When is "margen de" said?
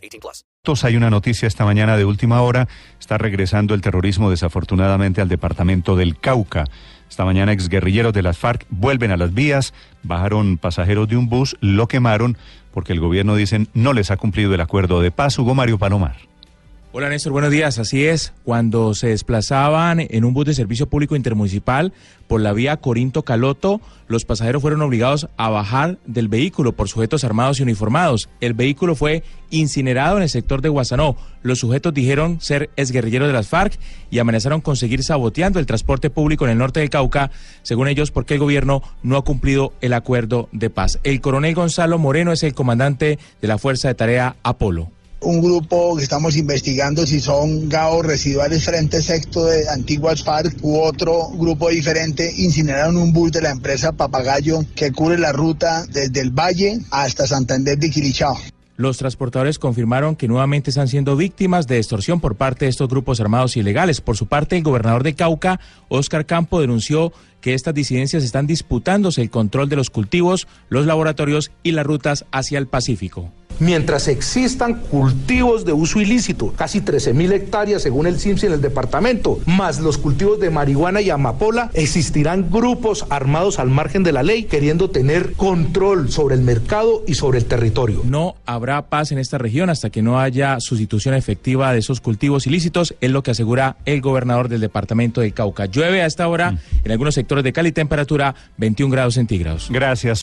83.68-84.12